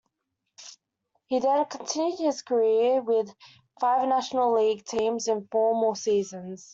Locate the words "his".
2.17-2.41